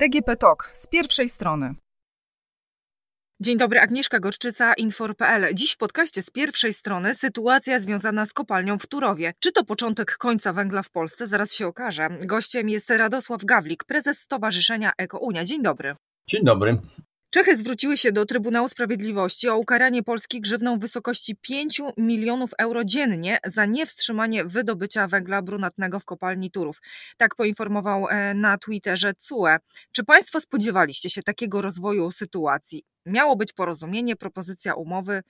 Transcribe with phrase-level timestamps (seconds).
[0.00, 1.74] DGP Talk z pierwszej strony.
[3.40, 5.54] Dzień dobry, Agnieszka Gorczyca, Infor.pl.
[5.54, 9.32] Dziś w podcaście z pierwszej strony sytuacja związana z kopalnią w Turowie.
[9.40, 11.26] Czy to początek końca węgla w Polsce?
[11.26, 12.08] Zaraz się okaże.
[12.24, 15.44] Gościem jest Radosław Gawlik, prezes Stowarzyszenia EkoUnia.
[15.44, 15.96] Dzień dobry.
[16.28, 16.78] Dzień dobry.
[17.30, 22.84] Czechy zwróciły się do Trybunału Sprawiedliwości o ukaranie Polski grzywną w wysokości 5 milionów euro
[22.84, 26.82] dziennie za niewstrzymanie wydobycia węgla brunatnego w kopalni Turów.
[27.16, 29.46] Tak poinformował e, na Twitterze CUE.
[29.92, 32.84] Czy Państwo spodziewaliście się takiego rozwoju sytuacji?
[33.06, 35.22] Miało być porozumienie, propozycja umowy,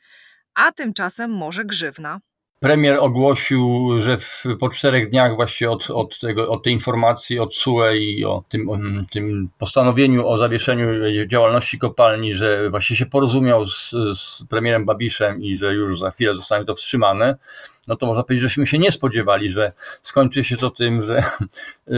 [0.55, 2.21] a tymczasem może grzywna.
[2.61, 7.55] Premier ogłosił, że w, po czterech dniach właśnie od, od, tego, od tej informacji od
[7.55, 8.77] SUE i o tym, o
[9.11, 10.87] tym postanowieniu o zawieszeniu
[11.27, 16.35] działalności kopalni, że właśnie się porozumiał z, z premierem Babiszem i że już za chwilę
[16.35, 17.37] zostanie to wstrzymane,
[17.89, 19.73] no to można powiedzieć, żeśmy się nie spodziewali, że
[20.03, 21.23] skończy się to tym, że,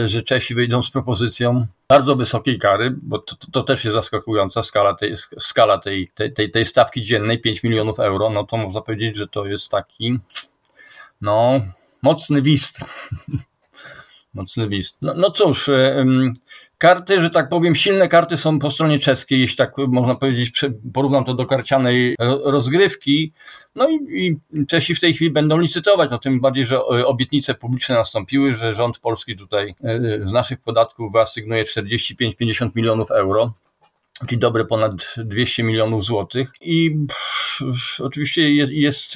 [0.07, 4.93] że Czesi wyjdą z propozycją bardzo wysokiej kary, bo to, to też jest zaskakująca skala,
[4.93, 9.27] tej, skala tej, tej, tej stawki dziennej, 5 milionów euro, no to można powiedzieć, że
[9.27, 10.19] to jest taki
[11.23, 11.61] no,
[12.01, 12.79] mocny wist.
[14.33, 14.97] mocny wist.
[15.01, 15.69] No, no cóż,
[16.77, 20.61] karty, że tak powiem, silne karty są po stronie czeskiej, jeśli tak można powiedzieć,
[20.93, 23.33] porównam to do karcianej rozgrywki.
[23.75, 23.97] No i,
[24.53, 28.55] i Czesi w tej chwili będą licytować, no tym bardziej, że e, obietnice publiczne nastąpiły,
[28.55, 33.53] że rząd polski tutaj e, z naszych podatków wyasygnuje 45-50 milionów euro
[34.27, 36.51] czyli dobre ponad 200 milionów złotych.
[36.61, 39.15] I pff, oczywiście jest, jest,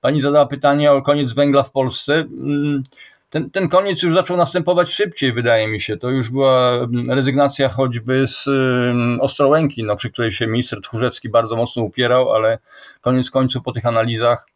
[0.00, 2.14] pani zadała pytanie o koniec węgla w Polsce.
[2.14, 2.82] Mm,
[3.30, 5.96] ten, ten koniec już zaczął następować szybciej, wydaje mi się.
[5.96, 11.56] To już była rezygnacja choćby z um, Ostrołęki, no, przy której się minister Tchórzewski bardzo
[11.56, 12.58] mocno upierał, ale
[13.00, 14.46] koniec końców po tych analizach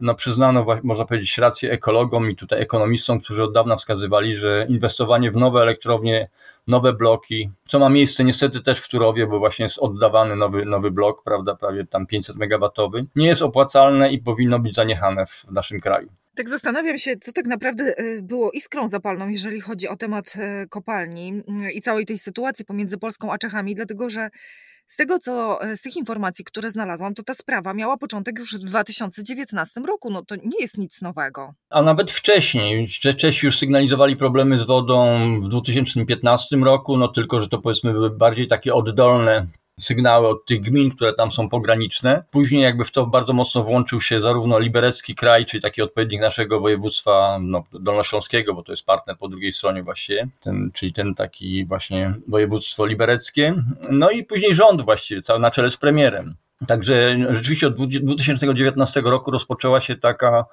[0.00, 5.30] no przyznano, można powiedzieć, rację ekologom i tutaj ekonomistom, którzy od dawna wskazywali, że inwestowanie
[5.30, 6.28] w nowe elektrownie,
[6.66, 10.90] nowe bloki, co ma miejsce niestety też w Turowie, bo właśnie jest oddawany nowy, nowy
[10.90, 15.80] blok, prawda, prawie tam 500 megawatowy, nie jest opłacalne i powinno być zaniechane w naszym
[15.80, 16.08] kraju.
[16.34, 20.68] Tak zastanawiam się, co tak naprawdę y, było iskrą zapalną, jeżeli chodzi o temat y,
[20.68, 24.30] kopalni y, i całej tej sytuacji pomiędzy Polską a Czechami, dlatego że
[24.86, 28.58] z tego, co z tych informacji, które znalazłam, to ta sprawa miała początek już w
[28.58, 30.10] 2019 roku.
[30.10, 31.54] No to nie jest nic nowego.
[31.70, 32.88] A nawet wcześniej.
[33.18, 38.10] Czesi już sygnalizowali problemy z wodą w 2015 roku, no tylko, że to powiedzmy były
[38.10, 39.46] bardziej takie oddolne
[39.80, 42.24] sygnały od tych gmin, które tam są pograniczne.
[42.30, 46.60] Później jakby w to bardzo mocno włączył się zarówno liberecki kraj, czyli taki odpowiednik naszego
[46.60, 51.64] województwa no, dolnośląskiego, bo to jest partner po drugiej stronie właściwie, ten, czyli ten taki
[51.66, 53.54] właśnie województwo libereckie.
[53.90, 56.34] No i później rząd właściwie, cały na czele z premierem.
[56.66, 60.44] Także rzeczywiście od 2019 roku rozpoczęła się taka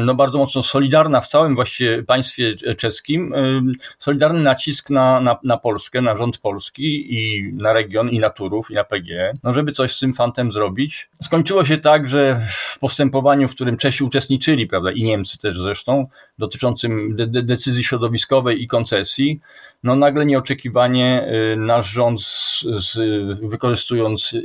[0.00, 3.62] no bardzo mocno solidarna w całym właściwie państwie czeskim, e,
[3.98, 8.70] solidarny nacisk na, na, na Polskę, na rząd polski i na region, i na Turów,
[8.70, 11.08] i na PG, no żeby coś z tym fantem zrobić.
[11.22, 16.06] Skończyło się tak, że w postępowaniu, w którym Czesi uczestniczyli, prawda, i Niemcy też zresztą,
[16.38, 19.40] dotyczącym de de decyzji środowiskowej i koncesji,
[19.82, 22.98] no nagle nieoczekiwanie e, nasz rząd, z, z,
[23.42, 24.36] wykorzystując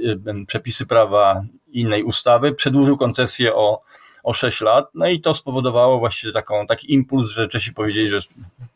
[0.47, 3.81] przepisy prawa innej ustawy, przedłużył koncesję o
[4.25, 4.89] o 6 lat.
[4.93, 8.19] No i to spowodowało właściwie taką, taki impuls, że Czesi powiedzieli, że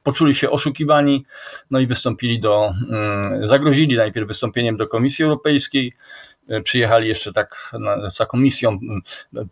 [0.03, 1.25] poczuli się oszukiwani,
[1.71, 5.93] no i wystąpili do, mm, zagrozili najpierw wystąpieniem do Komisji Europejskiej,
[6.63, 8.79] przyjechali jeszcze tak na, za komisją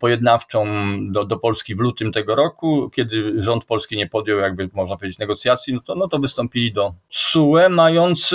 [0.00, 0.66] pojednawczą
[1.12, 5.18] do, do Polski w lutym tego roku, kiedy rząd polski nie podjął jakby można powiedzieć
[5.18, 8.30] negocjacji, no to, no to wystąpili do SUE, mając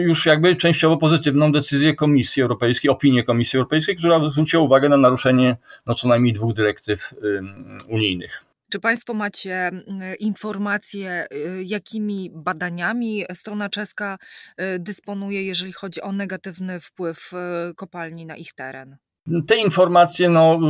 [0.00, 5.56] już jakby częściowo pozytywną decyzję Komisji Europejskiej, opinię Komisji Europejskiej, która zwróciła uwagę na naruszenie
[5.86, 7.14] no co najmniej dwóch dyrektyw
[7.88, 8.47] unijnych.
[8.70, 9.70] Czy Państwo macie
[10.20, 14.18] informacje, y, jakimi badaniami strona czeska
[14.60, 18.96] y, dysponuje, jeżeli chodzi o negatywny wpływ y, kopalni na ich teren?
[19.46, 20.60] Te informacje, no,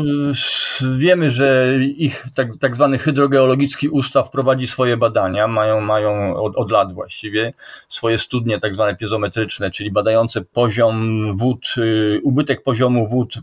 [0.97, 6.71] wiemy, że ich tak, tak zwany hydrogeologicki ustaw prowadzi swoje badania, mają, mają od, od
[6.71, 7.53] lat właściwie
[7.89, 13.41] swoje studnie tak zwane piezometryczne, czyli badające poziom wód, y, ubytek poziomu wód y,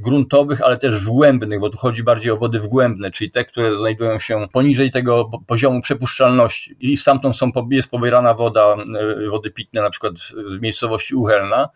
[0.00, 4.18] gruntowych, ale też wgłębnych, bo tu chodzi bardziej o wody wgłębne, czyli te, które znajdują
[4.18, 6.76] się poniżej tego poziomu przepuszczalności.
[6.80, 8.76] I stamtąd są, jest pobierana woda,
[9.24, 10.14] y, wody pitne na przykład
[10.46, 11.68] z miejscowości Uchelna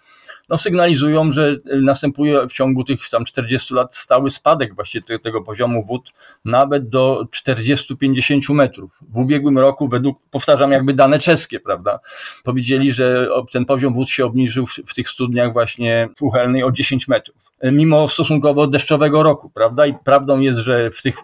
[0.49, 5.43] no, sygnalizują, że następuje w ciągu tych tam 40 lat stały spadek właśnie te, tego
[5.43, 6.13] poziomu wód
[6.45, 8.99] nawet do 40-50 metrów.
[9.09, 12.01] W ubiegłym roku, według, powtarzam, jakby dane czeskie, prawda,
[12.45, 16.73] powiedzieli, że ten poziom wód się obniżył w, w tych studniach właśnie w Uchelnej o
[16.73, 17.37] 10 metrów.
[17.63, 21.17] Mimo stosunkowo deszczowego roku, prawda, i prawdą jest, że w tych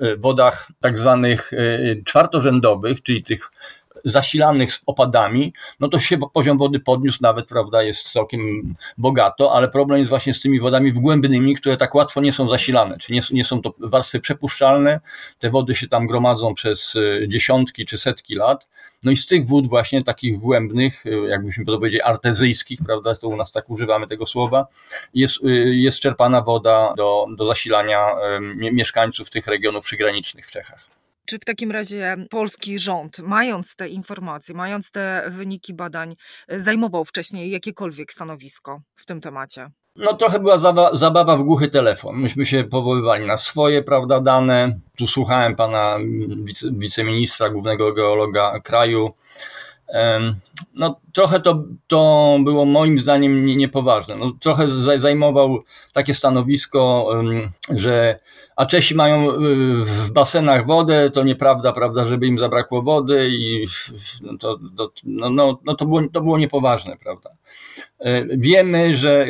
[0.00, 1.52] e, wodach tak zwanych
[2.04, 3.50] czwartorzędowych, czyli tych
[4.06, 9.68] zasilanych z opadami, no to się poziom wody podniósł nawet, prawda, jest całkiem bogato, ale
[9.68, 13.22] problem jest właśnie z tymi wodami wgłębnymi, które tak łatwo nie są zasilane, czyli nie,
[13.30, 15.00] nie są to warstwy przepuszczalne,
[15.38, 18.68] te wody się tam gromadzą przez e, dziesiątki czy setki lat,
[19.04, 23.28] no i z tych wód właśnie takich głębnych, e, jakbyśmy to powiedzieli artezyjskich, prawda, to
[23.28, 24.66] u nas tak używamy tego słowa,
[25.14, 28.06] jest, e, jest czerpana woda do, do zasilania
[28.72, 31.05] mieszkańców tych regionów przygranicznych w Czechach.
[31.26, 36.14] Czy w takim razie polski rząd, mając te informacje, mając te wyniki badań,
[36.48, 39.70] zajmował wcześniej jakiekolwiek stanowisko w tym temacie?
[39.96, 42.16] No trochę była zabawa, zabawa w głuchy telefon.
[42.16, 44.78] Myśmy się powoływali na swoje, prawda, dane.
[44.98, 45.98] Tu słuchałem pana
[46.44, 49.08] wice, wiceministra, głównego geologa kraju.
[50.74, 54.16] No trochę to, to było moim zdaniem niepoważne.
[54.16, 54.68] No, trochę
[54.98, 55.62] zajmował
[55.92, 57.10] takie stanowisko,
[57.70, 58.18] że
[58.56, 59.36] a Czesi mają y,
[59.84, 63.66] w basenach wodę, to nieprawda, prawda, żeby im zabrakło wody i
[64.20, 67.30] no to, to, no, no, no to, było, to było niepoważne, prawda.
[67.98, 69.26] E, wiemy, że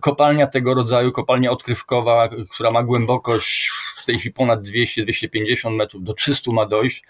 [0.00, 6.14] kopalnia tego rodzaju, kopalnia odkrywkowa, która ma głębokość w tej chwili ponad 200-250 metrów, do
[6.14, 7.04] 300 ma dojść,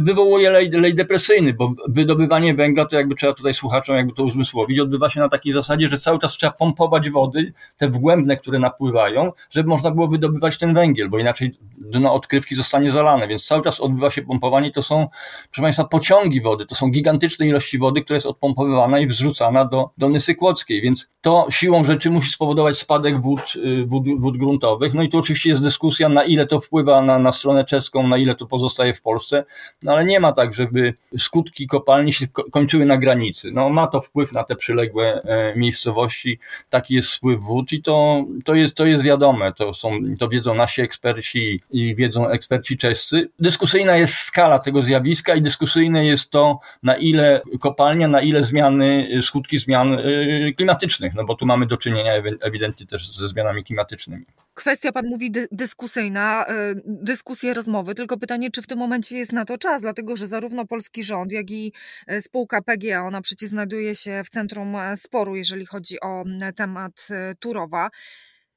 [0.00, 4.78] wywołuje lej, lej depresyjny, bo wydobywanie węgla, to jakby trzeba tutaj słuchaczom jakby to uzmysłowić,
[4.78, 9.32] odbywa się na takiej zasadzie, że cały czas trzeba pompować wody, te wgłębne, które napływają,
[9.50, 13.80] żeby można było wydobywać ten węgiel, bo inaczej dno odkrywki zostanie zalane, więc cały czas
[13.80, 15.08] odbywa się pompowanie, to są,
[15.50, 19.90] proszę Państwa, pociągi wody, to są gigantyczne ilości wody, która jest odpompowywana i wrzucana do,
[19.98, 24.94] do Nysy Kłodzkiej, więc to siłą rzeczy musi spowodować spadek wód, y, wód, wód gruntowych,
[24.94, 28.18] no i tu oczywiście jest dyskusja, na ile to wpływa na, na stronę czeską, na
[28.18, 29.45] ile to pozostaje w Polsce,
[29.82, 33.50] no ale nie ma tak, żeby skutki kopalni się kończyły na granicy.
[33.52, 36.38] No ma to wpływ na te przyległe e, miejscowości,
[36.70, 40.54] taki jest wpływ wód i to, to, jest, to jest wiadome, to, są, to wiedzą
[40.54, 43.28] nasi eksperci i wiedzą eksperci czescy.
[43.38, 49.08] Dyskusyjna jest skala tego zjawiska i dyskusyjne jest to, na ile kopalnia, na ile zmiany,
[49.22, 54.24] skutki zmian e, klimatycznych, no bo tu mamy do czynienia ewidentnie też ze zmianami klimatycznymi.
[54.54, 59.32] Kwestia, pan mówi, dy dyskusyjna, e, dyskusje, rozmowy, tylko pytanie, czy w tym momencie jest
[59.36, 61.72] na to czas, dlatego że zarówno polski rząd, jak i
[62.06, 66.24] e, spółka PGA, ona przecież znajduje się w centrum e, sporu, jeżeli chodzi o
[66.56, 67.08] temat
[67.40, 67.90] Turowa,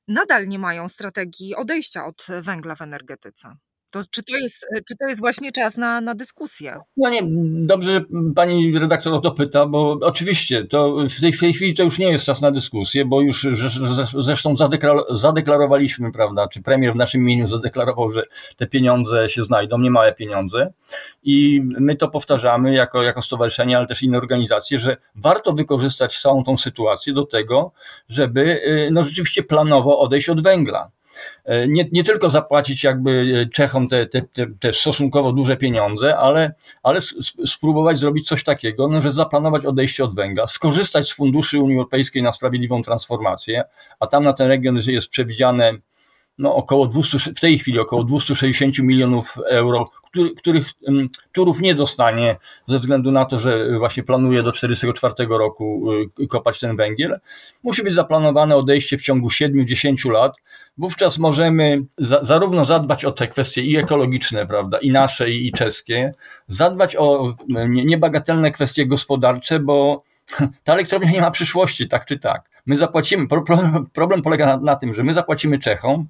[0.07, 3.55] nadal nie mają strategii odejścia od węgla w energetyce.
[3.91, 6.77] To czy to jest, czy to jest właśnie czas na, na dyskusję?
[6.97, 7.21] No nie,
[7.65, 8.01] dobrze,
[8.35, 11.99] pani redaktor o to pyta, bo oczywiście to w tej, w tej chwili to już
[11.99, 13.47] nie jest czas na dyskusję, bo już
[14.19, 14.55] zresztą
[15.09, 18.23] zadeklarowaliśmy, prawda, czy premier w naszym imieniu zadeklarował, że
[18.57, 20.73] te pieniądze się znajdą, niemałe pieniądze
[21.23, 26.43] i my to powtarzamy jako, jako stowarzyszenie, ale też inne organizacje, że warto wykorzystać całą
[26.43, 27.71] tą sytuację do tego,
[28.09, 30.91] żeby y, no, rzeczywiście planowo odejść od węgla.
[31.45, 36.17] E, nie, nie tylko zapłacić jakby e, Czechom te, te, te, te stosunkowo duże pieniądze,
[36.17, 36.53] ale,
[36.83, 36.99] ale
[37.45, 42.23] spróbować zrobić coś takiego, no, że zaplanować odejście od węgla, skorzystać z funduszy Unii Europejskiej
[42.23, 43.63] na sprawiedliwą transformację,
[43.99, 45.73] a tam na ten region jest przewidziane
[46.39, 50.73] no, około 200, w tej chwili około 260 milionów euro, który, których
[51.31, 52.35] Turów nie dostanie
[52.67, 57.19] ze względu na to, że właśnie planuje do 1944 roku y, kopać ten węgiel.
[57.63, 60.33] Musi być zaplanowane odejście w ciągu 7-10 lat.
[60.77, 65.51] Wówczas możemy za, zarówno zadbać o te kwestie i ekologiczne, prawda, i nasze, i, i
[65.51, 66.13] czeskie,
[66.47, 67.35] zadbać o
[67.67, 70.03] niebagatelne kwestie gospodarcze, bo
[70.63, 72.49] ta elektrownia nie ma przyszłości, tak czy tak.
[72.65, 73.27] My zapłacimy,
[73.93, 76.07] problem polega na, na tym, że my zapłacimy Czechom,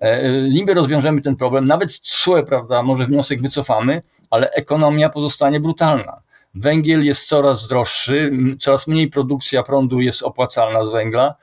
[0.00, 6.20] e, niby rozwiążemy ten problem, nawet CUE, prawda, może wniosek wycofamy, ale ekonomia pozostanie brutalna.
[6.54, 11.34] Węgiel jest coraz droższy, coraz mniej produkcja prądu jest opłacalna z węgla,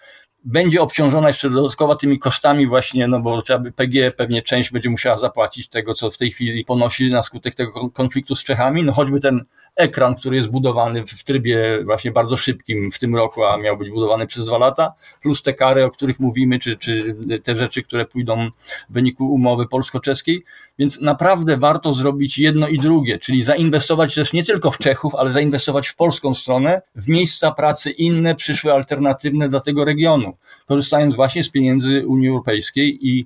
[0.44, 4.90] będzie obciążona jeszcze dodatkowo tymi kosztami właśnie, no bo trzeba by PG pewnie część będzie
[4.90, 8.94] musiała zapłacić tego, co w tej chwili ponosi na skutek tego konfliktu z Czechami, no
[8.94, 9.46] choćby ten
[9.76, 13.90] ekran, który jest budowany w trybie właśnie bardzo szybkim w tym roku, a miał być
[13.90, 18.06] budowany przez dwa lata, plus te kary, o których mówimy, czy, czy te rzeczy, które
[18.06, 18.50] pójdą
[18.90, 20.44] w wyniku umowy polsko-czeskiej.
[20.80, 25.32] Więc naprawdę warto zrobić jedno i drugie, czyli zainwestować też nie tylko w Czechów, ale
[25.32, 31.44] zainwestować w polską stronę, w miejsca pracy inne, przyszłe, alternatywne dla tego regionu, korzystając właśnie
[31.44, 33.26] z pieniędzy Unii Europejskiej i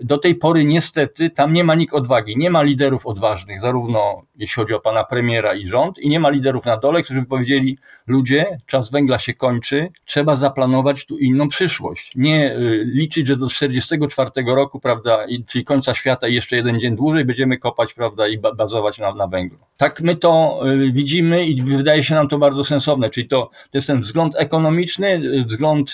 [0.00, 4.54] do tej pory niestety tam nie ma nikt odwagi, nie ma liderów odważnych, zarówno jeśli
[4.54, 7.78] chodzi o pana premiera i rząd, i nie ma liderów na dole, którzy by powiedzieli,
[8.06, 12.12] ludzie, czas węgla się kończy, trzeba zaplanować tu inną przyszłość.
[12.16, 16.96] Nie y, liczyć, że do 44 roku, prawda, czyli końca świata i jeszcze jeden dzień
[16.96, 19.58] dłużej będziemy kopać, prawda, i bazować na, na węglu.
[19.76, 23.78] Tak my to y, widzimy i wydaje się nam to bardzo sensowne, czyli to, to
[23.78, 25.92] jest ten wzgląd ekonomiczny, y, wzgląd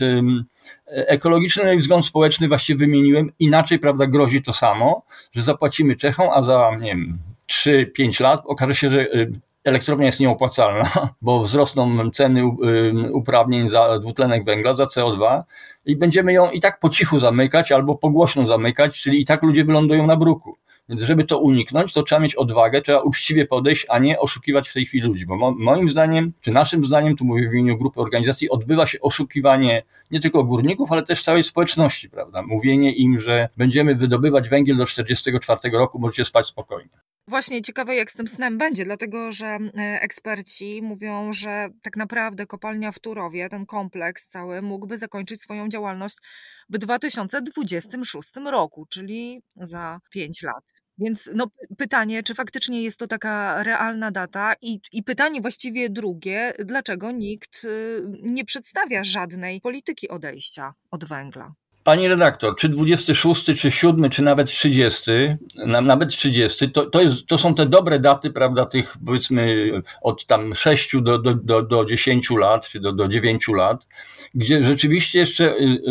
[0.86, 3.32] ekologiczny i wzgląd społeczny właściwie wymieniłem.
[3.38, 5.02] Inaczej, prawda, grozi to samo,
[5.32, 7.18] że zapłacimy Czechom, a za, nie wiem,
[7.50, 9.06] 3-5 lat okaże się, że
[9.64, 10.90] elektrownia jest nieopłacalna,
[11.22, 12.46] bo wzrosną ceny
[13.12, 15.42] uprawnień za dwutlenek węgla, za CO2
[15.86, 19.42] i będziemy ją i tak po cichu zamykać albo po głośno zamykać, czyli i tak
[19.42, 20.56] ludzie wylądują na bruku.
[20.88, 24.72] Więc żeby to uniknąć, to trzeba mieć odwagę, trzeba uczciwie podejść, a nie oszukiwać w
[24.72, 25.26] tej chwili ludzi.
[25.26, 29.82] Bo moim zdaniem, czy naszym zdaniem, tu mówię w imieniu grupy organizacji, odbywa się oszukiwanie
[30.10, 32.42] nie tylko górników, ale też całej społeczności, prawda?
[32.42, 36.90] Mówienie im, że będziemy wydobywać węgiel do 1944 roku, możecie spać spokojnie.
[37.30, 39.58] Właśnie ciekawe, jak z tym snem będzie, dlatego że e,
[40.00, 46.16] eksperci mówią, że tak naprawdę kopalnia w Turowie, ten kompleks cały, mógłby zakończyć swoją działalność
[46.68, 50.64] w 2026 roku, czyli za 5 lat.
[50.98, 51.46] Więc no,
[51.78, 57.64] pytanie, czy faktycznie jest to taka realna data i, i pytanie właściwie drugie, dlaczego nikt
[57.64, 61.54] y, nie przedstawia żadnej polityki odejścia od węgla?
[61.84, 65.10] Pani redaktor, czy 26, czy 7, czy nawet 30,
[65.82, 69.70] nawet 30, to, to, jest, to są te dobre daty, prawda, tych powiedzmy
[70.02, 73.86] od tam 6 do, do, do, do 10 lat, czy do, do 9 lat,
[74.34, 75.82] gdzie rzeczywiście jeszcze y,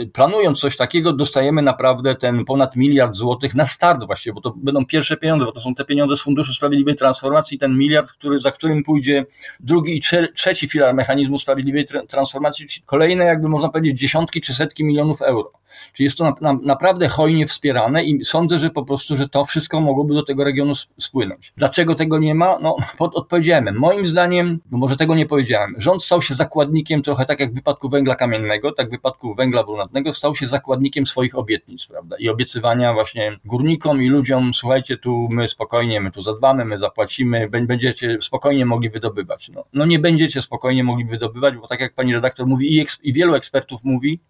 [0.00, 4.54] y, planując coś takiego, dostajemy naprawdę ten ponad miliard złotych na start właściwie, bo to
[4.56, 8.38] będą pierwsze pieniądze, bo to są te pieniądze z Funduszu Sprawiedliwej Transformacji, ten miliard, który,
[8.38, 9.26] za którym pójdzie
[9.60, 10.00] drugi i
[10.34, 15.52] trzeci filar mechanizmu sprawiedliwej transformacji, kolejne jakby można powiedzieć dziesiątki czy setki milionów euro.
[15.92, 19.44] Czyli jest to na, na, naprawdę hojnie wspierane i sądzę, że po prostu, że to
[19.44, 21.52] wszystko mogłoby do tego regionu spłynąć.
[21.56, 22.58] Dlaczego tego nie ma?
[22.58, 23.78] No, pod, odpowiedziałem.
[23.78, 27.88] Moim zdaniem, no może tego nie powiedziałem, rząd stał się zakładnikiem trochę tak jak wypadku
[27.88, 32.16] węgla kamiennego, tak w wypadku węgla brunatnego, stał się zakładnikiem swoich obietnic, prawda?
[32.18, 37.48] I obiecywania właśnie górnikom i ludziom, słuchajcie, tu my spokojnie, my tu zadbamy, my zapłacimy,
[37.48, 39.48] będziecie spokojnie mogli wydobywać.
[39.48, 43.12] No, no nie będziecie spokojnie mogli wydobywać, bo tak jak pani redaktor mówi i, i
[43.12, 44.20] wielu ekspertów mówi,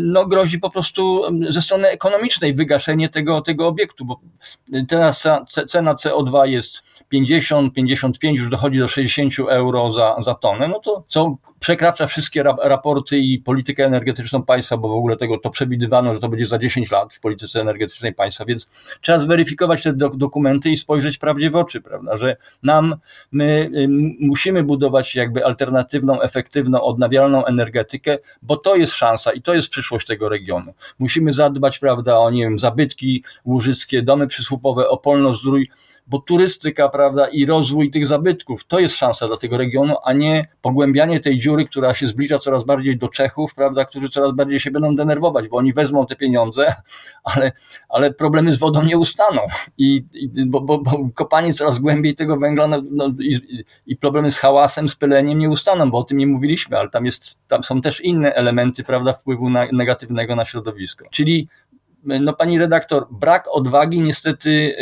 [0.00, 4.20] no grozi po prostu ze strony ekonomicznej wygaszenie tego, tego obiektu, bo
[4.88, 5.26] teraz
[5.68, 11.04] cena CO2 jest 50, 55, już dochodzi do 60 euro za, za tonę, no to
[11.08, 12.42] co przekracza wszystkie
[12.74, 16.58] raporty i politykę energetyczną państwa, bo w ogóle tego to przewidywano, że to będzie za
[16.58, 21.56] 10 lat w polityce energetycznej państwa, więc trzeba zweryfikować te dokumenty i spojrzeć prawdzie w
[21.56, 22.96] oczy, prawda, że nam,
[23.32, 23.70] my
[24.20, 30.06] musimy budować jakby alternatywną, efektywną, odnawialną energetykę, bo to jest szansa i to jest przyszłość
[30.06, 30.74] tego regionu.
[30.98, 35.68] Musimy zadbać, prawda, o, nie wiem, zabytki łużyckie, domy przysłupowe, o polnozdrój,
[36.06, 40.48] bo turystyka, prawda, i rozwój tych zabytków to jest szansa dla tego regionu, a nie
[40.62, 44.70] pogłębianie tej dziury, która się zbliża coraz bardziej do Czechów, prawda, którzy coraz bardziej się
[44.70, 46.74] będą denerwować, bo oni wezmą te pieniądze,
[47.34, 47.52] ale,
[47.88, 49.40] ale problemy z wodą nie ustaną
[49.78, 54.32] i, i bo, bo, bo, kopanie coraz głębiej tego węgla no, no, i, i, problemy
[54.32, 57.62] z hałasem, z pyleniem nie ustaną, bo o tym nie mówiliśmy, ale tam jest, tam
[57.62, 61.04] są też inne elementy, prawda, wpływu na, negatywnego na środowisko.
[61.10, 61.48] Czyli
[62.04, 64.76] no pani redaktor, brak odwagi niestety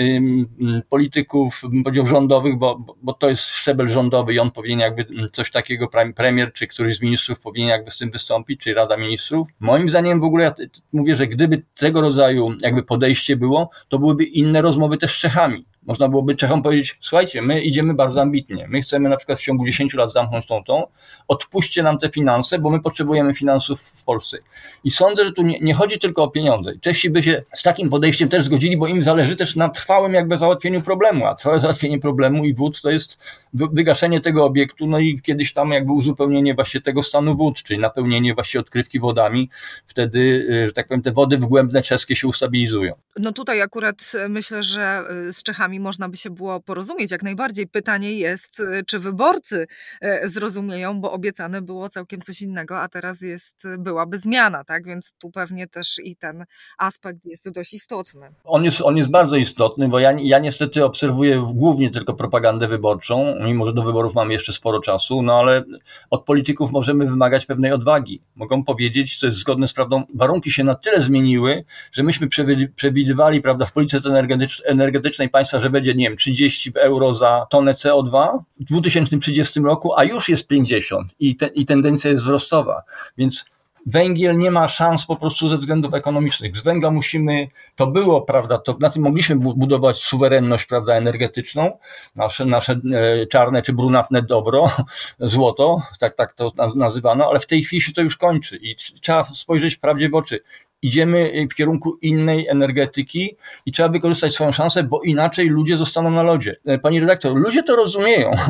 [0.88, 5.88] polityków, powiedział rządowych, bo, bo to jest szczebel rządowy i on powinien jakby coś takiego,
[6.16, 9.48] premier czy któryś z ministrów powinien jakby z tym wystąpić, czy Rada Ministrów.
[9.60, 10.54] Moim zdaniem w ogóle ja
[10.92, 15.64] mówię, że gdyby tego rodzaju jakby podejście było, to byłyby inne rozmowy też z Czechami.
[15.86, 19.64] Można byłoby Czechom powiedzieć, słuchajcie, my idziemy bardzo ambitnie, my chcemy na przykład w ciągu
[19.66, 20.86] 10 lat zamknąć tą tą,
[21.28, 24.38] odpuśćcie nam te finanse, bo my potrzebujemy finansów w Polsce.
[24.84, 26.72] I sądzę, że tu nie, nie chodzi tylko o pieniądze.
[26.80, 30.38] Czesi by się z takim podejściem też zgodzili, bo im zależy też na trwałym jakby
[30.38, 33.18] załatwieniu problemu, a trwałe załatwienie problemu i wód to jest
[33.54, 38.34] wygaszenie tego obiektu, no i kiedyś tam jakby uzupełnienie właśnie tego stanu wód, czyli napełnienie
[38.34, 39.50] właśnie odkrywki wodami,
[39.86, 40.18] wtedy,
[40.50, 42.94] y, że tak powiem, te wody wgłębne czeskie się ustabilizują.
[43.18, 47.10] No tutaj akurat myślę, że y, z Czechami można by się było porozumieć.
[47.10, 49.66] Jak najbardziej pytanie jest, y, czy wyborcy
[50.04, 54.84] y, zrozumieją, bo obiecane było całkiem coś innego, a teraz jest, byłaby zmiana, tak?
[54.84, 56.44] Więc tu pewnie też i ten
[56.78, 58.28] aspekt jest dość istotny.
[58.44, 63.34] On jest, on jest bardzo istotny, bo ja, ja niestety obserwuję głównie tylko propagandę wyborczą,
[63.40, 65.64] mimo że do wyborów mamy jeszcze sporo czasu, no ale
[66.10, 68.20] od polityków możemy wymagać pewnej odwagi.
[68.36, 72.28] Mogą powiedzieć, co jest zgodne z prawdą, warunki się na tyle zmieniły, że myśmy
[72.76, 74.24] przewidywali, prawda, w polityce
[74.64, 80.04] energetycznej państwa, że będzie, nie wiem, 30 euro za tonę CO2 w 2030 roku, a
[80.04, 82.82] już jest 50 i, te, i tendencja jest wzrostowa.
[83.18, 83.44] Więc
[83.86, 86.58] węgiel nie ma szans po prostu ze względów ekonomicznych.
[86.58, 91.78] Z węgla musimy, to było, prawda, to na tym mogliśmy budować suwerenność, prawda, energetyczną,
[92.16, 94.70] nasze, nasze e, czarne czy brunatne dobro,
[95.20, 99.24] złoto, tak, tak to nazywano, ale w tej chwili się to już kończy i trzeba
[99.24, 100.40] spojrzeć prawdzie w oczy
[100.82, 103.36] idziemy w kierunku innej energetyki
[103.66, 106.56] i trzeba wykorzystać swoją szansę, bo inaczej ludzie zostaną na lodzie.
[106.64, 108.30] E, pani redaktor, ludzie to rozumieją.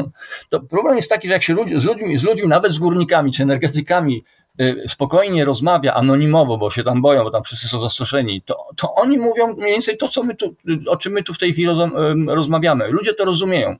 [0.48, 3.32] To problem jest taki, że jak się ludzi, z, ludźmi, z ludźmi, nawet z górnikami
[3.32, 4.24] czy energetykami,
[4.58, 8.94] e, spokojnie rozmawia anonimowo, bo się tam boją, bo tam wszyscy są zastraszeni, to, to
[8.94, 10.54] oni mówią mniej więcej to, co my tu,
[10.86, 11.78] o czym my tu w tej chwili roz,
[12.26, 12.88] rozmawiamy.
[12.88, 13.76] Ludzie to rozumieją.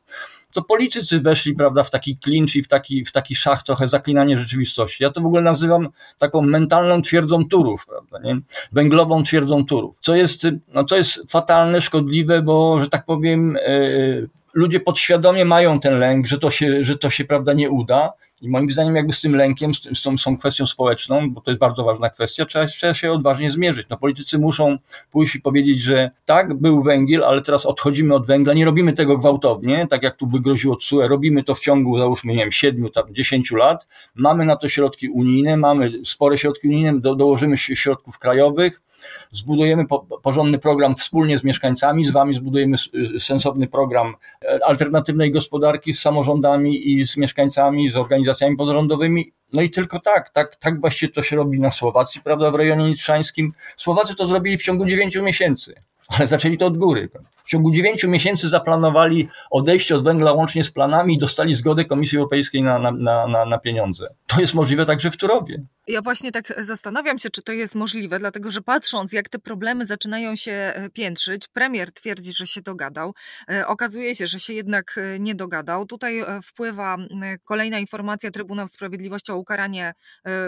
[0.55, 4.39] To politycy weszli, prawda, w taki klincz i w taki, w taki szach trochę zaklinanie
[4.39, 5.05] rzeczywistości.
[5.05, 8.41] Ja to w ogóle nazywam taką mentalną twierdzą turów, prawda, nie?
[8.73, 14.29] Węglową twierdzą turów, co jest, no to jest fatalne, szkodliwe, bo, że tak powiem, yy,
[14.55, 18.49] ludzie podświadomie mają ten lęk, że to się, że to się, prawda, nie uda, i
[18.49, 21.61] moim zdaniem jakby z tym lękiem, z tą, z tą kwestią społeczną, bo to jest
[21.61, 23.87] bardzo ważna kwestia, trzeba, trzeba się odważnie zmierzyć.
[23.91, 24.79] No, politycy muszą
[25.11, 29.19] pójść i powiedzieć, że tak, był węgiel, ale teraz odchodzimy od węgla, nie robimy tego
[29.19, 32.91] gwałtownie, tak jak tu by groziło TSUE, robimy to w ciągu, załóżmy, nie wiem, 7,
[32.91, 38.19] tam 10 lat, mamy na to środki unijne, mamy spore środki unijne, do, dołożymy środków
[38.19, 38.83] krajowych,
[39.31, 42.77] zbudujemy po, porządny program wspólnie z mieszkańcami, z wami zbudujemy
[43.19, 49.33] sensowny program e, alternatywnej gospodarki z samorządami i z mieszkańcami, z organizacjami pozarządowymi.
[49.53, 52.89] No i tylko tak, tak, tak właściwie to się robi na Słowacji, prawda, w rejonie
[52.89, 53.53] nitrzańskim.
[53.77, 55.75] Słowacy to zrobili w ciągu 9 miesięcy,
[56.09, 57.09] ale zaczęli to od góry.
[57.45, 62.19] W ciągu 9 miesięcy zaplanowali odejście od węgla łącznie z planami i dostali zgodę Komisji
[62.19, 64.07] Europejskiej na, na, na, na pieniądze.
[64.27, 65.63] To jest możliwe także w Turowie.
[65.87, 69.87] Ja właśnie tak zastanawiam się, czy to jest możliwe, dlatego że patrząc, jak te problemy
[69.87, 73.15] zaczynają się e, piętrzyć, premier twierdzi, że się dogadał.
[73.51, 75.87] E, okazuje się, że się jednak e, nie dogadał.
[75.87, 76.97] Tutaj wpływa
[77.45, 79.95] kolejna informacja Trybunał Sprawiedliwości o ukaranie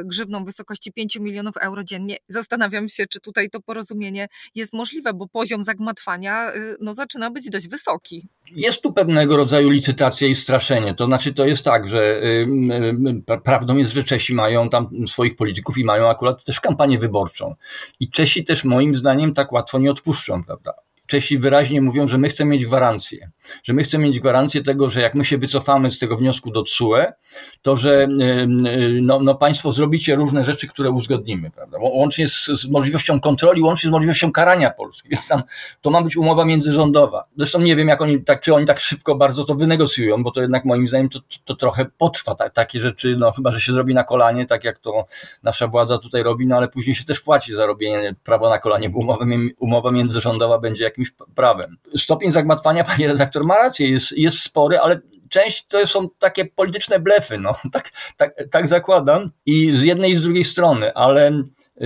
[0.04, 2.16] grzywną w wysokości 5 milionów euro dziennie.
[2.28, 6.52] Zastanawiam się, czy tutaj to porozumienie jest możliwe, bo poziom zagmatwania
[6.84, 8.28] no, zaczyna być dość wysoki.
[8.50, 10.94] Jest tu pewnego rodzaju licytacja i straszenie.
[10.94, 12.22] To znaczy, to jest tak, że
[13.44, 17.54] prawdą jest, że Czesi mają tam swoich polityków i mają akurat też kampanię wyborczą.
[18.00, 20.72] I Czesi też moim zdaniem tak łatwo nie odpuszczą, prawda?
[21.06, 23.30] Czesi wyraźnie mówią, że my chcemy mieć gwarancję,
[23.64, 26.62] że my chcemy mieć gwarancję tego, że jak my się wycofamy z tego wniosku do
[26.62, 27.04] TSUE,
[27.62, 28.08] to że
[29.02, 31.78] no, no państwo zrobicie różne rzeczy, które uzgodnimy, prawda?
[31.80, 35.42] Łącznie z, z, możliwością kontroli, łącznie z możliwością karania Polski, więc tam
[35.80, 37.24] to ma być umowa międzyrządowa.
[37.36, 40.40] Zresztą nie wiem, jak oni tak, czy oni tak szybko bardzo to wynegocjują, bo to
[40.40, 42.34] jednak moim zdaniem to, to, to trochę potrwa.
[42.34, 45.06] Tak, takie rzeczy, no chyba, że się zrobi na kolanie, tak jak to
[45.42, 48.90] nasza władza tutaj robi, no ale później się też płaci za robienie prawo na kolanie,
[48.90, 49.26] bo umowa,
[49.58, 51.76] umowa międzyrządowa będzie jakimś prawem.
[51.96, 57.00] Stopień zagmatwania, panie redaktor, ma rację, jest, jest spory, ale część to są takie polityczne
[57.00, 61.42] blefy, no, tak, tak, tak zakładam i z jednej i z drugiej strony, ale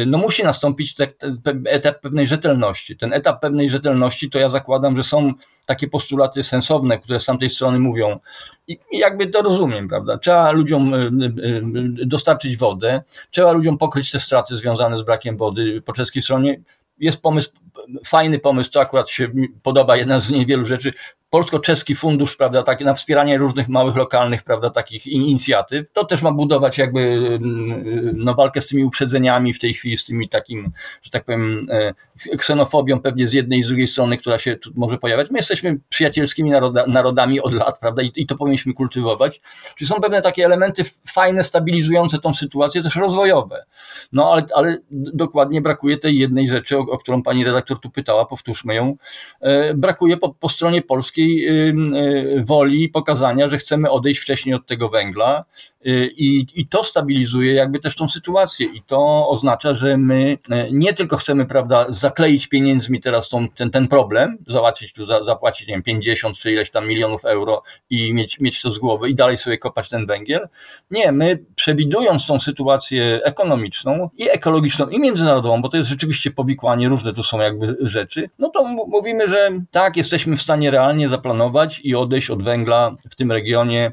[0.07, 2.97] no musi nastąpić te, te, etap pewnej rzetelności.
[2.97, 5.33] Ten etap pewnej rzetelności to ja zakładam, że są
[5.67, 8.19] takie postulaty sensowne, które z tamtej strony mówią
[8.69, 10.19] i, i jakby to rozumiem, prawda?
[10.19, 15.37] Trzeba ludziom y, y, y, dostarczyć wodę, trzeba ludziom pokryć te straty związane z brakiem
[15.37, 16.61] wody po czeskiej stronie.
[17.01, 17.51] Jest pomysł
[18.07, 19.29] fajny pomysł, to akurat się
[19.63, 20.93] podoba, jedna z niewielu rzeczy,
[21.31, 25.93] polsko-czeski fundusz, prawda, taki na wspieranie różnych małych, lokalnych, prawda, takich inicjatyw.
[25.93, 30.05] To też ma budować jakby mm, no, walkę z tymi uprzedzeniami w tej chwili, z
[30.05, 34.39] tymi takim, że tak powiem, e, ksenofobią pewnie z jednej i z drugiej strony, która
[34.39, 35.31] się tu może pojawiać.
[35.31, 39.41] My jesteśmy przyjacielskimi naroda, narodami od lat, prawda, I, i to powinniśmy kultywować.
[39.77, 43.65] Czyli są pewne takie elementy fajne, stabilizujące tą sytuację, też rozwojowe.
[44.13, 48.27] No, ale, ale dokładnie brakuje tej jednej rzeczy, o, o którą pani redaktor tu pytała,
[48.27, 48.97] powtórzmy ją.
[49.41, 54.89] E, brakuje po, po stronie polskiej Y, woli pokazania, że chcemy odejść wcześniej od tego
[54.89, 55.45] węgla
[55.85, 60.93] i, i to stabilizuje jakby też tą sytuację i to oznacza, że my e, nie
[60.93, 65.83] tylko chcemy, prawda, zakleić pieniędzmi teraz tą, ten, ten problem, załatwić tu, zapłacić, nie wiem,
[65.83, 69.59] 50 czy ileś tam milionów euro i mieć, mieć to z głowy i dalej sobie
[69.59, 70.49] kopać ten węgiel.
[70.91, 76.89] Nie, my przewidując tą sytuację ekonomiczną i ekologiczną i międzynarodową, bo to jest rzeczywiście powikłanie,
[76.89, 81.81] różne tu są jakby rzeczy, no to mówimy, że tak, jesteśmy w stanie realnie zaplanować
[81.85, 83.93] i odejść od węgla w tym regionie,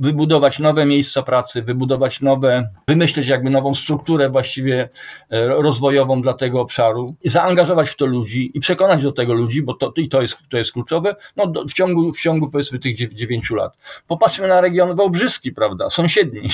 [0.00, 4.88] wybudować nowe miejsca pracy, wybudować nowe, wymyśleć jakby nową strukturę właściwie
[5.30, 9.74] e, rozwojową dla tego obszaru, zaangażować w to ludzi i przekonać do tego ludzi, bo
[9.74, 13.54] to, i to jest, to jest kluczowe, no w ciągu, w ciągu powiedzmy tych dziewięciu
[13.54, 13.76] lat.
[14.06, 16.48] Popatrzmy na region wałbrzyski, prawda, sąsiedni.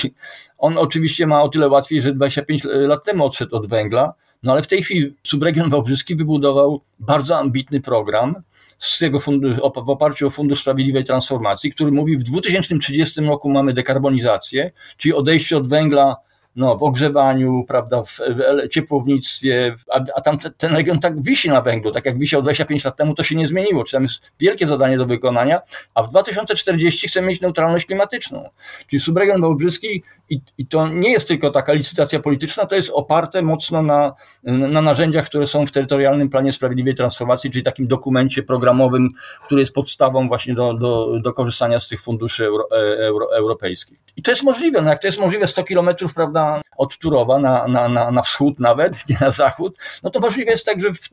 [0.57, 4.61] On oczywiście ma o tyle łatwiej, że 25 lat temu odszedł od węgla, no ale
[4.61, 8.35] w tej chwili subregion wałbrzyski wybudował bardzo ambitny program,
[8.77, 14.71] z jego w oparciu o Fundusz Sprawiedliwej Transformacji, który mówi, w 2030 roku mamy dekarbonizację,
[14.97, 16.15] czyli odejście od węgla
[16.57, 21.49] no, w ogrzewaniu, prawda, w, w ciepłownictwie, a, a tam te, ten region tak wisi
[21.49, 23.83] na węglu, tak jak wisiał 25 lat temu, to się nie zmieniło.
[23.83, 25.61] Czy tam jest wielkie zadanie do wykonania,
[25.93, 28.49] a w 2040 chcemy mieć neutralność klimatyczną.
[28.87, 33.41] Czyli subregion wałbrzyski i, I to nie jest tylko taka licytacja polityczna, to jest oparte
[33.41, 39.09] mocno na, na narzędziach, które są w terytorialnym planie sprawiedliwej transformacji, czyli takim dokumencie programowym,
[39.45, 43.99] który jest podstawą właśnie do, do, do korzystania z tych funduszy euro, e, euro, europejskich.
[44.17, 44.81] I to jest możliwe.
[44.81, 46.46] No jak to jest możliwe 100 kilometrów prawda,
[46.77, 50.65] od Turowa na, na, na, na wschód nawet, nie na zachód, no to możliwe jest
[50.65, 51.09] także w,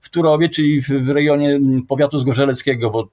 [0.00, 3.08] w Turowie, czyli w, w rejonie powiatu zgorzeleckiego, bo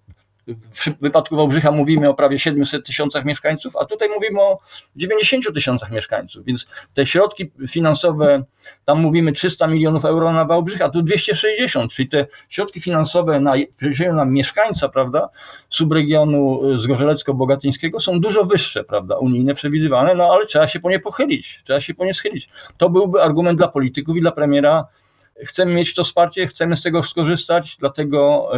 [0.72, 4.60] w wypadku Wałbrzycha mówimy o prawie 700 tysiącach mieszkańców, a tutaj mówimy o
[4.96, 8.44] 90 tysiącach mieszkańców, więc te środki finansowe,
[8.86, 13.54] tam mówimy 300 milionów euro na Wałbrzych, a tu 260, czyli te środki finansowe na,
[14.14, 15.30] na mieszkańca, prawda,
[15.70, 21.62] subregionu zgorzelecko-bogatyńskiego są dużo wyższe, prawda, unijne przewidywane, no ale trzeba się po nie pochylić,
[21.66, 22.50] trzeba się po nie schylić.
[22.78, 24.88] To byłby argument dla polityków i dla premiera
[25.46, 28.52] chcemy mieć to wsparcie, chcemy z tego skorzystać, dlatego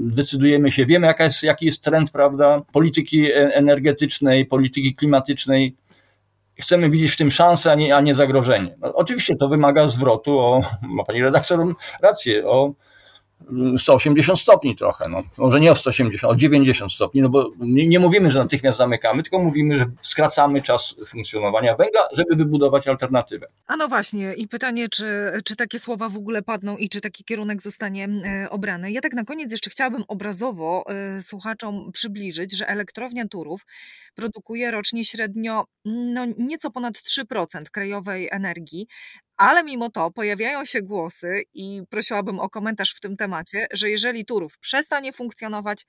[0.00, 5.76] decydujemy się, wiemy jaka jest, jaki jest trend, prawda, polityki e, energetycznej, polityki klimatycznej.
[6.60, 8.76] Chcemy widzieć w tym szansę, a nie, a nie zagrożenie.
[8.80, 12.72] No, oczywiście to wymaga zwrotu, o, ma pani redaktor rację, o
[13.78, 15.22] 180 stopni trochę, no.
[15.38, 19.22] może nie o 180, o 90 stopni, no bo nie, nie, mówimy, że natychmiast zamykamy,
[19.22, 23.46] tylko mówimy, że skracamy czas funkcjonowania węgla, żeby wybudować alternatywę.
[23.66, 27.24] A no właśnie i pytanie, czy, czy takie słowa w ogóle padną i czy taki
[27.24, 28.92] kierunek zostanie e, obrany.
[28.92, 33.66] Ja tak na koniec jeszcze chciałabym obrazowo e, słuchaczom przybliżyć, że elektrownia Turów
[34.14, 38.86] produkuje rocznie średnio no, nieco ponad 3% krajowej energii,
[39.40, 44.24] ale mimo to pojawiają się głosy i prosiłabym o komentarz w tym temacie, że jeżeli
[44.24, 45.86] Turów przestanie funkcjonować,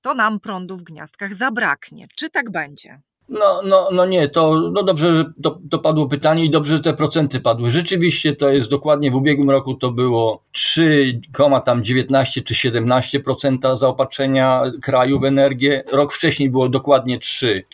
[0.00, 2.06] to nam prądu w gniazdkach zabraknie.
[2.16, 3.00] Czy tak będzie?
[3.28, 6.82] No, no, no nie, to no dobrze, że to, to padło pytanie i dobrze, że
[6.82, 7.70] te procenty padły.
[7.70, 15.24] Rzeczywiście to jest dokładnie w ubiegłym roku to było 3,19 czy 17% zaopatrzenia kraju w
[15.24, 15.84] energię.
[15.92, 17.64] Rok wcześniej było dokładnie 3.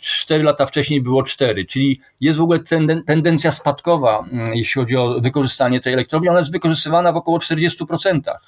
[0.00, 2.58] 4 lata wcześniej było 4, czyli jest w ogóle
[3.06, 6.28] tendencja spadkowa, mm, jeśli chodzi o wykorzystanie tej elektrowni.
[6.28, 8.38] Ona jest wykorzystywana w około 40%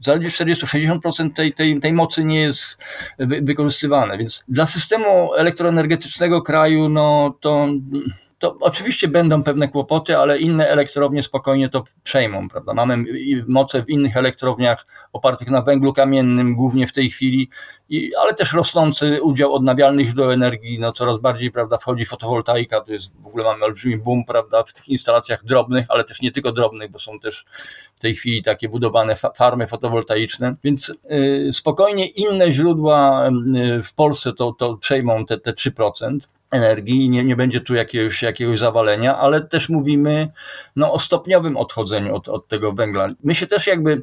[0.00, 2.78] zaledwie 40-60% tej, tej, tej mocy nie jest
[3.18, 4.18] wykorzystywane.
[4.18, 7.68] Więc dla systemu elektroenergetycznego kraju, no to
[8.44, 12.74] to oczywiście będą pewne kłopoty, ale inne elektrownie spokojnie to przejmą, prawda?
[12.74, 13.04] Mamy
[13.48, 17.50] moce w innych elektrowniach opartych na węglu kamiennym, głównie w tej chwili,
[17.88, 22.92] i, ale też rosnący udział odnawialnych źródeł energii, no coraz bardziej, prawda, wchodzi fotowoltaika, to
[22.92, 26.52] jest, w ogóle mamy olbrzymi boom, prawda, w tych instalacjach drobnych, ale też nie tylko
[26.52, 27.44] drobnych, bo są też
[27.96, 33.28] w tej chwili takie budowane farmy fotowoltaiczne, więc y, spokojnie inne źródła
[33.78, 36.18] y, w Polsce to, to przejmą te, te 3%
[36.54, 40.28] energii i nie, nie będzie tu jakiegoś, jakiegoś zawalenia, ale też mówimy
[40.76, 43.08] no, o stopniowym odchodzeniu od, od tego węgla.
[43.24, 44.02] My się też jakby y,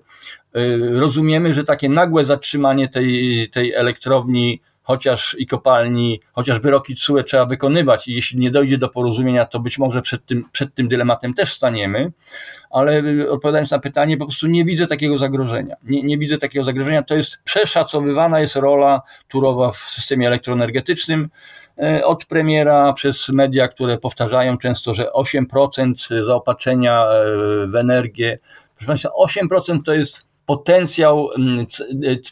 [0.99, 7.45] rozumiemy, że takie nagłe zatrzymanie tej, tej elektrowni chociaż i kopalni, chociaż wyroki TSUE trzeba
[7.45, 11.33] wykonywać i jeśli nie dojdzie do porozumienia, to być może przed tym, przed tym dylematem
[11.33, 12.11] też staniemy,
[12.69, 15.75] ale odpowiadając na pytanie, po prostu nie widzę takiego zagrożenia.
[15.83, 17.03] Nie, nie widzę takiego zagrożenia.
[17.03, 21.29] To jest przeszacowywana jest rola Turowa w systemie elektroenergetycznym.
[21.81, 28.39] E, od premiera przez media, które powtarzają często, że 8% zaopatrzenia e, w energię.
[28.75, 29.09] Proszę Państwa,
[29.41, 31.65] 8% to jest potencjał mm,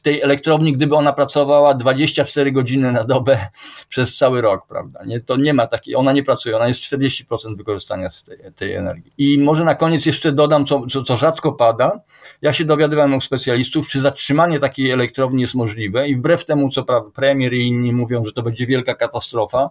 [0.04, 3.40] tej elektrowni, gdyby ona pracowała 24 godziny na dobę
[3.90, 5.04] przez cały rok, prawda?
[5.06, 9.14] Nie, to nie ma takiej, ona nie pracuje, ona jest 40% wykorzystania tej, tej, energii.
[9.18, 12.00] I może na koniec jeszcze dodam, co, co, co rzadko pada.
[12.42, 16.84] Ja się dowiadywałem u specjalistów, czy zatrzymanie takiej elektrowni jest możliwe i wbrew temu, co
[17.16, 19.70] premier i inni mówią, że to będzie wielka katastrofa,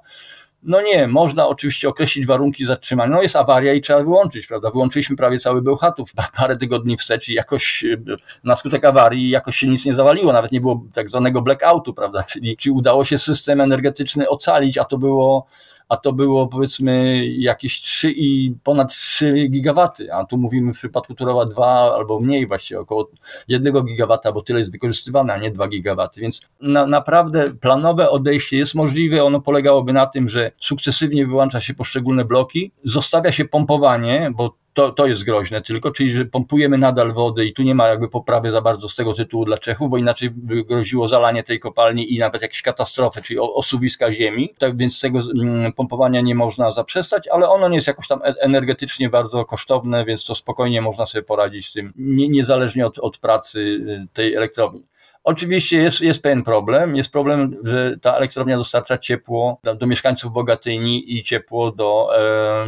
[0.63, 3.17] no nie, można oczywiście określić warunki zatrzymania.
[3.17, 4.71] No jest awaria i trzeba wyłączyć, prawda?
[4.71, 9.69] Wyłączyliśmy prawie cały Bełchatów parę tygodni wstecz i jakoś e, na skutek awarii jakoś się
[9.69, 12.23] nic nie zawaliło, nawet nie było tak zwanego blackoutu, prawda?
[12.23, 15.47] Czyli, czyli udało się system energetyczny ocalić, a to było
[15.89, 21.15] a to było powiedzmy jakieś 3 i ponad 3 gigawaty, a tu mówimy w przypadku
[21.15, 23.11] Turowa 2 albo mniej właśnie, około
[23.49, 28.57] 1 gigawata, bo tyle jest wykorzystywane, a nie 2 gigawaty, więc na, naprawdę planowe odejście
[28.57, 34.31] jest możliwe, ono polegałoby na tym, że sukcesywnie wyłącza się poszczególne bloki, zostawia się pompowanie,
[34.35, 37.89] bo to, to jest groźne tylko, czyli że pompujemy nadal wodę i tu nie ma
[37.89, 41.59] jakby poprawy za bardzo z tego tytułu dla Czechów, bo inaczej by groziło zalanie tej
[41.59, 46.71] kopalni i nawet jakieś katastrofy, czyli osuwiska ziemi, tak więc tego mm, pompowania nie można
[46.73, 51.07] zaprzestać, ale ono nie jest jakoś tam e, energetycznie bardzo kosztowne, więc to spokojnie można
[51.07, 54.83] sobie poradzić z tym, nie, niezależnie od, od pracy y, tej elektrowni.
[55.25, 56.97] Oczywiście jest, jest pewien problem.
[56.97, 62.67] Jest problem, że ta elektrownia dostarcza ciepło do, do mieszkańców Bogatyni i ciepło do e,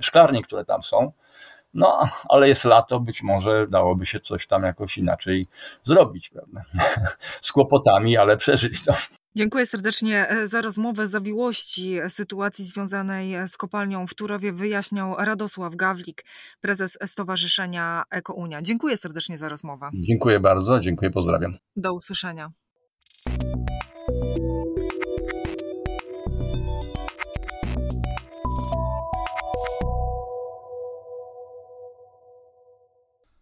[0.00, 1.12] szklarni, które tam są.
[1.74, 5.46] No, ale jest lato, być może dałoby się coś tam jakoś inaczej
[5.84, 6.64] zrobić, prawda?
[7.42, 8.92] Z kłopotami, ale przeżyć to.
[9.36, 11.08] Dziękuję serdecznie e, za rozmowę.
[11.08, 16.24] Zawiłości sytuacji związanej z kopalnią w Turowie wyjaśniał Radosław Gawlik,
[16.60, 18.62] prezes Stowarzyszenia Ekounia.
[18.62, 19.90] Dziękuję serdecznie za rozmowę.
[19.94, 21.58] Dziękuję bardzo, dziękuję, pozdrawiam.
[21.76, 22.50] Do usłyszenia.